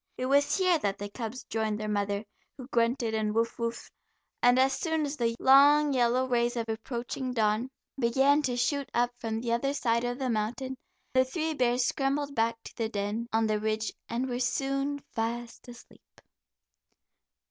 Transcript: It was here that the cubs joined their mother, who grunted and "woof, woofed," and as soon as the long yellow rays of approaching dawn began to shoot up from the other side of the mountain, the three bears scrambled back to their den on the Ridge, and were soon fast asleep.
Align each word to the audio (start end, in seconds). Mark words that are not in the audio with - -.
It 0.17 0.25
was 0.25 0.57
here 0.57 0.79
that 0.79 0.97
the 0.97 1.09
cubs 1.11 1.43
joined 1.43 1.79
their 1.79 1.87
mother, 1.87 2.25
who 2.57 2.65
grunted 2.69 3.13
and 3.13 3.35
"woof, 3.35 3.55
woofed," 3.57 3.91
and 4.41 4.57
as 4.57 4.73
soon 4.73 5.05
as 5.05 5.15
the 5.15 5.35
long 5.39 5.93
yellow 5.93 6.25
rays 6.27 6.55
of 6.57 6.67
approaching 6.69 7.33
dawn 7.33 7.69
began 7.99 8.41
to 8.41 8.57
shoot 8.57 8.89
up 8.95 9.11
from 9.19 9.41
the 9.41 9.51
other 9.51 9.75
side 9.75 10.03
of 10.03 10.17
the 10.17 10.31
mountain, 10.31 10.75
the 11.13 11.23
three 11.23 11.53
bears 11.53 11.85
scrambled 11.85 12.33
back 12.33 12.55
to 12.63 12.75
their 12.75 12.89
den 12.89 13.27
on 13.31 13.45
the 13.45 13.59
Ridge, 13.59 13.93
and 14.09 14.27
were 14.27 14.39
soon 14.39 14.97
fast 15.13 15.67
asleep. 15.67 16.21